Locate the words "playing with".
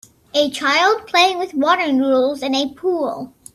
1.05-1.53